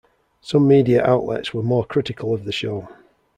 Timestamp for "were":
1.53-1.61